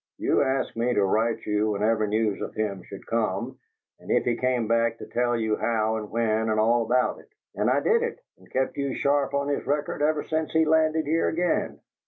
You 0.17 0.41
asked 0.41 0.75
me 0.75 0.95
to 0.95 1.05
write 1.05 1.45
you 1.45 1.69
whatever 1.69 2.07
news 2.07 2.41
of 2.41 2.55
him 2.55 2.81
should 2.81 3.05
come, 3.05 3.59
and 3.99 4.09
if 4.09 4.25
he 4.25 4.35
came 4.35 4.67
back 4.67 4.97
to 4.97 5.05
tell 5.05 5.37
you 5.39 5.55
how 5.57 5.97
and 5.97 6.09
when 6.09 6.49
and 6.49 6.59
all 6.59 6.81
about 6.81 7.19
it. 7.19 7.29
And 7.53 7.69
I 7.69 7.81
did 7.81 8.01
it, 8.01 8.17
and 8.39 8.49
kept 8.51 8.77
you 8.77 8.95
sharp 8.95 9.35
on 9.35 9.47
his 9.49 9.67
record 9.67 10.01
ever 10.01 10.23
since 10.23 10.51
he 10.53 10.65
landed 10.65 11.05
here 11.05 11.27
again. 11.27 11.81